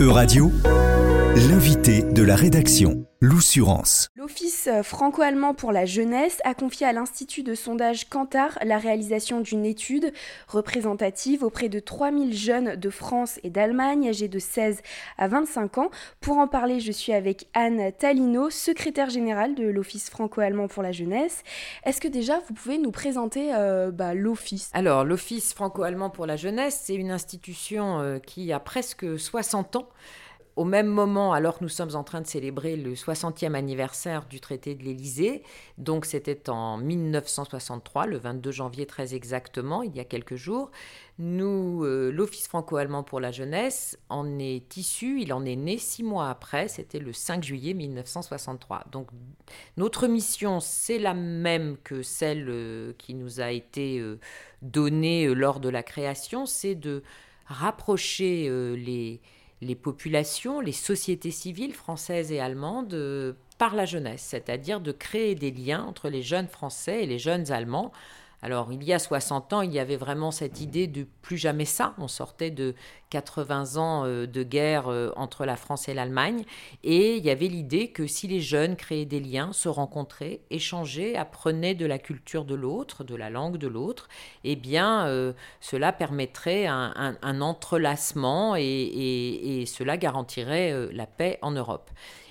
[0.00, 0.52] Euradio,
[1.48, 4.10] l'invité de la rédaction, l'Oussurance.
[4.14, 9.64] L'Office franco-allemand pour la jeunesse a confié à l'Institut de sondage Kantar la réalisation d'une
[9.64, 10.12] étude
[10.46, 14.82] représentative auprès de 3000 jeunes de France et d'Allemagne âgés de 16
[15.16, 15.90] à 25 ans.
[16.20, 20.92] Pour en parler, je suis avec Anne Talino, secrétaire générale de l'Office franco-allemand pour la
[20.92, 21.42] jeunesse.
[21.84, 24.70] Est-ce que déjà vous pouvez nous présenter euh, bah, l'Office?
[24.74, 29.88] Alors, l'Office franco-allemand pour la jeunesse, c'est une institution euh, qui a presque 60 ans
[30.58, 34.40] au même moment, alors que nous sommes en train de célébrer le 60e anniversaire du
[34.40, 35.44] traité de l'Élysée,
[35.78, 40.72] donc c'était en 1963, le 22 janvier très exactement, il y a quelques jours,
[41.20, 46.02] nous, euh, l'Office franco-allemand pour la jeunesse en est issu, il en est né six
[46.02, 48.86] mois après, c'était le 5 juillet 1963.
[48.90, 49.10] Donc
[49.76, 54.18] notre mission, c'est la même que celle euh, qui nous a été euh,
[54.62, 57.04] donnée lors de la création, c'est de
[57.46, 59.22] rapprocher les
[59.60, 65.34] les populations, les sociétés civiles françaises et allemandes euh, par la jeunesse, c'est-à-dire de créer
[65.34, 67.92] des liens entre les jeunes Français et les jeunes Allemands
[68.40, 71.64] alors, il y a 60 ans, il y avait vraiment cette idée de plus jamais
[71.64, 71.94] ça.
[71.98, 72.76] On sortait de
[73.10, 76.44] 80 ans euh, de guerre euh, entre la France et l'Allemagne.
[76.84, 81.16] Et il y avait l'idée que si les jeunes créaient des liens, se rencontraient, échangeaient,
[81.16, 84.08] apprenaient de la culture de l'autre, de la langue de l'autre,
[84.44, 91.90] eh bien, euh, cela permettrait un, entrelacement et cela garantirait la paix en Europe.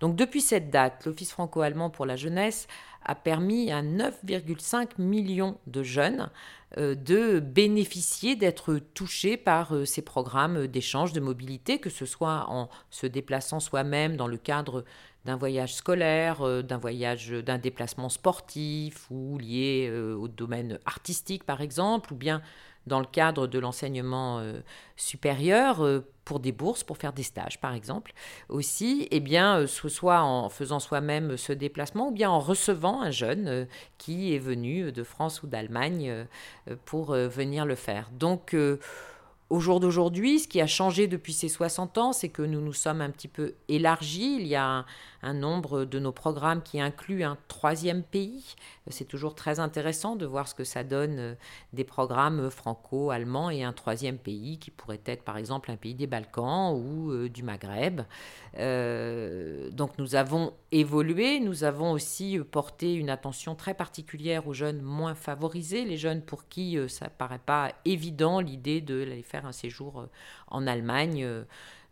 [0.00, 2.68] Donc, depuis cette date, l'Office franco-allemand pour la jeunesse
[3.04, 6.30] a permis à 9,5 millions de jeunes
[6.76, 12.44] euh, de bénéficier, d'être touchés par euh, ces programmes d'échange, de mobilité, que ce soit
[12.48, 14.84] en se déplaçant soi-même dans le cadre
[15.24, 21.62] d'un voyage scolaire, euh, d'un voyage, d'un déplacement sportif ou lié au domaine artistique par
[21.62, 22.42] exemple, ou bien
[22.88, 24.60] dans le cadre de l'enseignement euh,
[24.96, 28.12] supérieur euh, pour des bourses, pour faire des stages par exemple.
[28.48, 33.10] Aussi, eh bien, euh, soit en faisant soi-même ce déplacement ou bien en recevant un
[33.10, 36.26] jeune qui est venu de France ou d'Allemagne
[36.84, 38.10] pour venir le faire.
[38.12, 38.54] Donc,
[39.50, 42.74] au jour d'aujourd'hui, ce qui a changé depuis ces 60 ans, c'est que nous nous
[42.74, 44.36] sommes un petit peu élargis.
[44.38, 44.84] Il y a un,
[45.32, 48.54] nombre de nos programmes qui inclut un troisième pays.
[48.88, 51.34] C'est toujours très intéressant de voir ce que ça donne euh,
[51.72, 56.06] des programmes franco-allemands et un troisième pays qui pourrait être par exemple un pays des
[56.06, 58.02] Balkans ou euh, du Maghreb.
[58.58, 64.82] Euh, donc nous avons évolué, nous avons aussi porté une attention très particulière aux jeunes
[64.82, 69.52] moins favorisés, les jeunes pour qui ça paraît pas évident l'idée de les faire un
[69.52, 70.06] séjour
[70.48, 71.26] en Allemagne.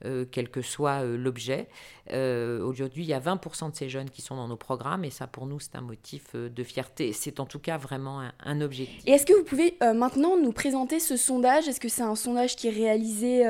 [0.05, 1.69] Euh, euh, quel que soit l'objet.
[2.11, 5.27] Aujourd'hui, il y a 20% de ces jeunes qui sont dans nos programmes et ça,
[5.27, 7.13] pour nous, c'est un motif de fierté.
[7.13, 9.03] C'est en tout cas vraiment un, objectif.
[9.07, 11.69] Et est-ce que vous pouvez maintenant nous présenter ce sondage?
[11.69, 13.45] Est-ce que c'est un sondage qui est réalisé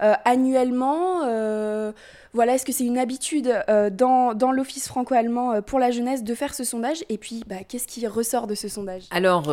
[0.00, 1.20] annuellement?
[2.32, 3.54] Voilà, est-ce que c'est une habitude
[3.92, 7.04] dans, dans l'Office franco-allemand pour la jeunesse de faire ce sondage?
[7.08, 9.04] Et puis, bah, qu'est-ce qui ressort de ce sondage?
[9.10, 9.44] Alors,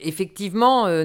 [0.00, 1.04] effectivement, euh,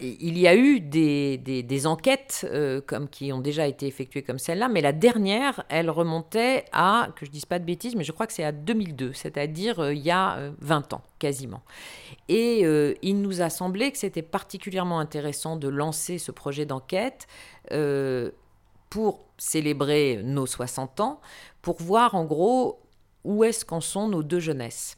[0.00, 4.68] il y a eu des, enquêtes euh, comme, qui ont déjà été effectuées comme celle-là,
[4.68, 8.26] mais la dernière, elle remontait à, que je dise pas de bêtises, mais je crois
[8.26, 11.62] que c'est à 2002, c'est-à-dire euh, il y a 20 ans quasiment.
[12.28, 12.60] Et
[13.02, 17.26] il nous a semblé que c'était particulièrement intéressant de lancer ce projet d'enquête
[18.88, 21.20] pour célébrer nos 60 ans,
[21.60, 22.80] pour voir en gros
[23.24, 24.96] où est-ce qu'en sont nos deux jeunesses.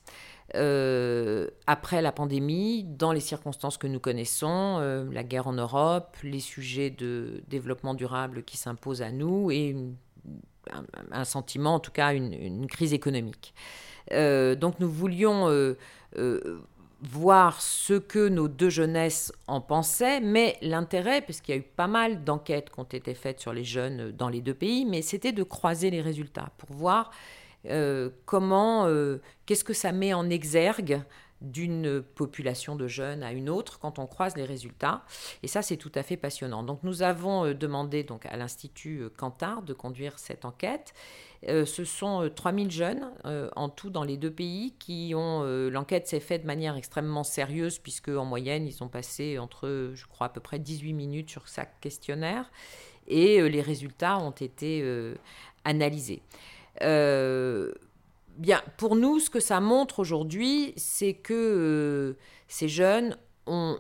[0.55, 6.17] Euh, après la pandémie, dans les circonstances que nous connaissons, euh, la guerre en Europe,
[6.23, 9.75] les sujets de développement durable qui s'imposent à nous et
[11.11, 13.55] un, sentiment, en tout cas une, crise économique.
[14.13, 15.49] Euh, donc nous voulions
[17.03, 21.89] voir ce que nos deux jeunesses en pensaient, mais l'intérêt, puisqu'il y a eu pas
[21.89, 25.33] mal d'enquêtes qui ont été faites sur les jeunes dans les deux pays, mais c'était
[25.33, 27.11] de croiser les résultats pour voir
[27.69, 31.03] euh, comment, euh, qu'est-ce que ça met en exergue
[31.41, 35.05] d'une population de jeunes à une autre quand on croise les résultats?
[35.43, 36.63] Et ça, c'est tout à fait passionnant.
[36.63, 40.95] Donc, nous avons euh, demandé donc, à l'Institut Cantar de conduire cette enquête.
[41.47, 43.11] ce sont 3000 jeunes
[43.57, 45.43] en tout dans les deux pays qui ont...
[45.71, 50.07] L'enquête s'est faite de manière extrêmement sérieuse puisque en moyenne, ils ont passé entre, je
[50.07, 52.51] crois, à peu près 18 minutes sur chaque questionnaire.
[53.09, 54.85] Et les résultats ont été
[55.65, 56.23] analysés.
[56.81, 57.73] Euh,
[58.37, 63.17] bien, pour nous, ce que ça montre aujourd'hui, c'est que euh, ces jeunes
[63.47, 63.79] ont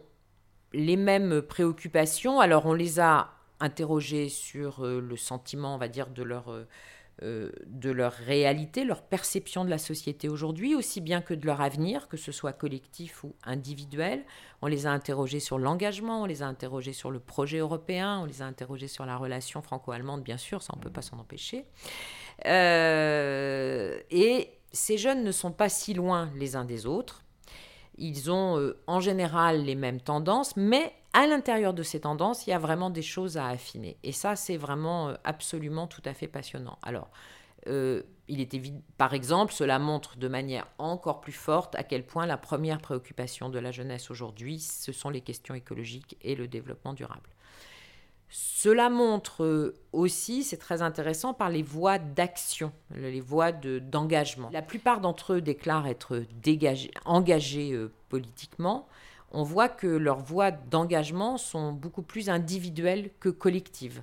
[0.73, 2.41] les mêmes préoccupations.
[2.41, 3.31] Alors, on les a
[3.61, 6.55] interrogés sur euh, le sentiment, on va dire, de leur
[7.23, 12.09] de leur réalité, leur perception de la société aujourd'hui, aussi bien que de leur avenir,
[12.09, 14.25] que ce soit collectif ou individuel.
[14.61, 18.25] On les a interrogés sur l'engagement, on les a interrogés sur le projet européen, on
[18.25, 21.19] les a interrogés sur la relation franco-allemande, bien sûr, ça on ne peut pas s'en
[21.19, 21.65] empêcher.
[22.45, 27.25] et ces jeunes ne sont pas si loin les uns des autres.
[28.03, 32.51] Ils ont euh, en général les mêmes tendances, mais à l'intérieur de ces tendances, il
[32.51, 33.97] y a vraiment des choses à affiner.
[34.03, 36.81] Et ça, c'est vraiment euh, absolument tout à fait passionnant.
[36.83, 37.11] Alors,
[37.69, 42.05] euh, il est évident, par exemple, cela montre de manière encore plus forte à quel
[42.05, 46.49] point la première préoccupation de la jeunesse aujourd'hui, ce sont les questions écologiques et le
[46.49, 47.31] développement durable.
[48.35, 54.49] Cela montre aussi, c'est très intéressant, par les voies d'action, les voies d'engagement.
[54.51, 56.25] la plupart d'entre eux déclarent être
[57.05, 58.89] engagés euh, politiquement.
[59.33, 64.03] On voit que leurs voies d'engagement sont beaucoup plus individuelles que collectives.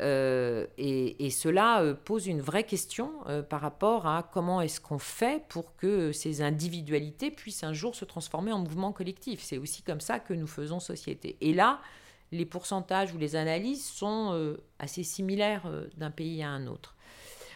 [0.00, 3.12] Euh, et, cela euh, pose une vraie question
[3.48, 8.04] par rapport à comment est-ce qu'on fait pour que ces individualités puissent un jour se
[8.04, 9.40] transformer en mouvement collectif.
[9.42, 11.36] C'est aussi comme ça que nous faisons société.
[11.40, 11.80] Et là,
[12.32, 16.94] les pourcentages ou les analyses sont euh, assez similaires euh, d'un pays à un autre.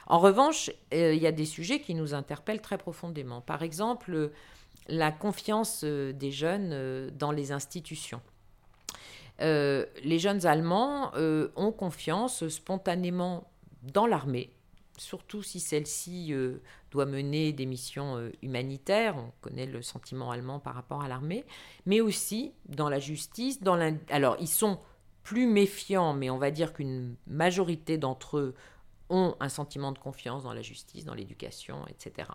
[0.07, 3.41] En revanche, euh, il y a des sujets qui nous interpellent très profondément.
[3.41, 4.31] Par exemple,
[4.89, 8.21] la confiance des jeunes dans les institutions.
[9.39, 11.11] les jeunes Allemands
[11.57, 13.51] ont confiance spontanément
[13.83, 14.51] dans l'armée,
[14.97, 16.61] surtout si celle-ci euh,
[16.91, 21.45] doit mener des missions euh, humanitaires, on connaît le sentiment allemand par rapport à l'armée,
[21.87, 23.63] mais aussi dans la justice.
[23.63, 23.79] Dans
[24.11, 24.79] Alors, ils sont
[25.23, 28.55] plus méfiants, mais on va dire qu'une majorité d'entre eux
[29.11, 32.29] ont un sentiment de confiance dans la justice, dans l'éducation, etc.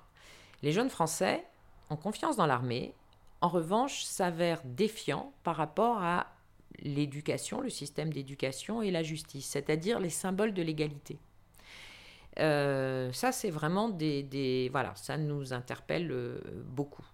[0.61, 1.45] Les jeunes Français
[1.89, 2.93] ont confiance dans l'armée,
[3.41, 6.27] en revanche, s'avèrent défiants par rapport à
[6.79, 11.19] l'éducation, le système d'éducation et la justice, c'est-à-dire les symboles de l'égalité.
[12.39, 17.05] Euh, ça, c'est vraiment des, Voilà, ça nous interpelle euh, beaucoup.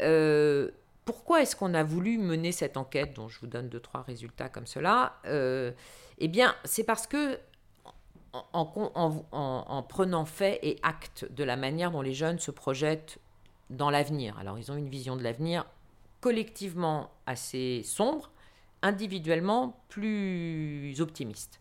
[0.00, 0.70] Euh,
[1.04, 4.48] pourquoi est-ce qu'on a voulu mener cette enquête, dont je vous donne deux, trois résultats
[4.48, 5.20] comme cela
[6.18, 7.38] Eh bien, c'est parce que
[8.52, 13.18] en, prenant fait et acte de la manière dont les jeunes se projettent
[13.70, 14.38] dans l'avenir.
[14.38, 15.64] Alors, ils ont une vision de l'avenir
[16.20, 18.30] collectivement assez sombre,
[18.82, 21.58] individuellement plus optimiste.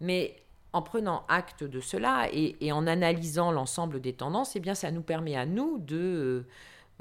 [0.00, 0.36] Mais
[0.72, 5.36] en prenant acte de cela et, en analysant l'ensemble des tendances, eh ça nous permet
[5.36, 6.46] à nous de, euh,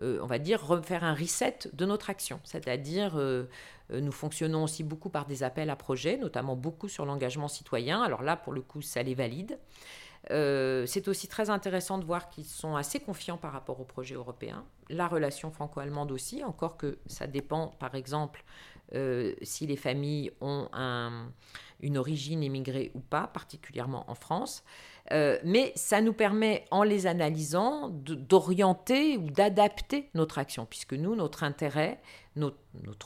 [0.03, 2.39] euh, on va dire, refaire un reset de notre action.
[2.43, 3.45] C'est-à-dire, euh,
[3.89, 8.01] nous fonctionnons aussi beaucoup par des appels à projets, notamment beaucoup sur l'engagement citoyen.
[8.01, 9.57] Alors là, pour le coup, ça les valide.
[10.29, 14.63] C'est aussi très intéressant de voir qu'ils sont assez confiants par rapport au projet européen.
[14.89, 18.43] La relation franco-allemande aussi, encore que ça dépend, par exemple,
[19.41, 21.31] si les familles ont un,
[21.81, 24.63] une origine immigrée ou pas, particulièrement en France.
[25.11, 31.15] Euh, mais ça nous permet, en les analysant, d'orienter ou d'adapter notre action, puisque nous,
[31.15, 31.99] notre intérêt,
[32.35, 32.57] notre,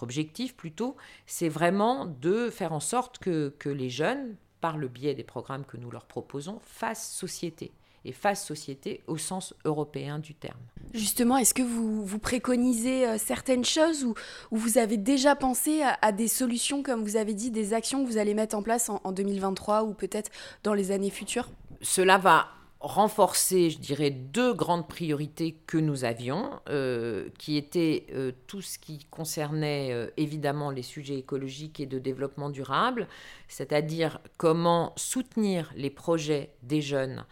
[0.01, 4.35] objectif plutôt, c'est vraiment de faire en sorte que les jeunes,
[4.65, 7.71] par le biais des programmes que nous leur proposons, fassent société
[8.03, 10.57] et fassent société au sens européen du terme.
[10.95, 14.15] Justement, est-ce que vous, vous préconisez euh, certaines choses ou,
[14.50, 18.17] vous avez déjà pensé à, des solutions, comme vous avez dit, des actions que vous
[18.17, 20.31] allez mettre en place en, 2023 ou peut-être
[20.63, 21.51] dans les années futures?
[21.81, 22.47] Cela va
[22.86, 28.80] renforcer, je dirais, deux grandes priorités que nous avions, euh, qui étaient euh, tout ce
[28.80, 33.08] qui concernait évidemment les sujets écologiques et de développement durable,
[33.48, 37.25] c'est-à-dire comment soutenir les projets des jeunes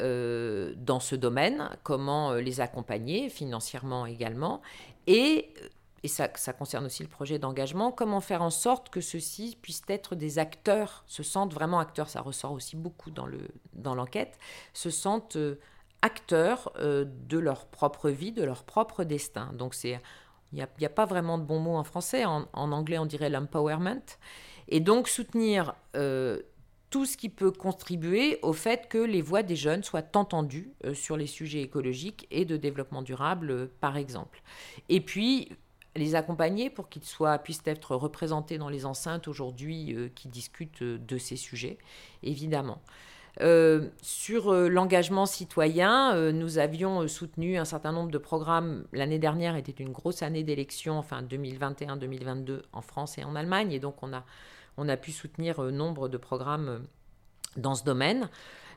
[0.00, 4.62] euh, dans ce domaine, comment euh, les accompagner financièrement également,
[5.08, 5.68] et, euh,
[6.02, 9.82] et ça, ça, concerne aussi le projet d'engagement, comment faire en sorte que ceux-ci puissent
[9.88, 14.38] être des acteurs, se sentent vraiment acteurs, ça ressort aussi beaucoup dans l'enquête, dans
[14.74, 15.38] se sentent
[16.02, 19.50] acteurs de leur propre vie, de leur propre destin.
[19.54, 19.98] Donc il
[20.52, 24.02] n'y a, pas vraiment de bon mot en français, en, anglais on dirait l'empowerment.
[24.68, 25.74] Et donc soutenir
[26.90, 30.94] tout ce qui peut contribuer au fait que les voix des jeunes soient entendues euh,
[30.94, 34.42] sur les sujets écologiques et de développement durable, euh, par exemple.
[34.88, 35.50] Et puis,
[35.96, 40.82] les accompagner pour qu'ils soient, puissent être représentés dans les enceintes aujourd'hui euh, qui discutent
[40.82, 41.78] de ces sujets,
[42.22, 42.80] évidemment.
[44.02, 48.84] sur l'engagement citoyen, nous avions soutenu un certain nombre de programmes.
[48.92, 53.78] L'année dernière était une grosse année d'élection, enfin 2021-2022 en France et en Allemagne, et
[53.78, 54.12] donc on
[54.88, 56.78] a pu soutenir euh, nombre de programmes euh,
[57.56, 58.28] dans ce domaine.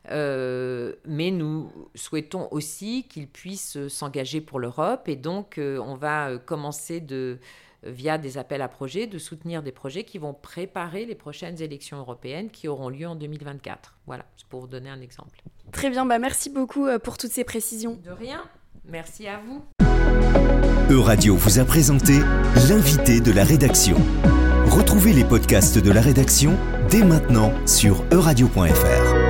[0.09, 6.99] Euh, mais nous souhaitons aussi qu'ils puissent s'engager pour l'Europe et donc on va commencer
[6.99, 7.37] de,
[7.83, 11.97] via des appels à projets, de soutenir des projets qui vont préparer les prochaines élections
[11.97, 13.97] européennes qui auront lieu en 2024.
[14.07, 15.41] Voilà, c'est pour vous donner un exemple.
[15.71, 17.99] Très bien, bah merci beaucoup pour toutes ces précisions.
[18.03, 18.43] De rien,
[18.85, 19.63] merci à vous.
[20.91, 22.19] Euradio vous a présenté
[22.67, 23.95] l'invité de la rédaction.
[24.65, 26.57] Retrouvez les podcasts de la rédaction
[26.89, 29.20] dès maintenant sur euradio.fr.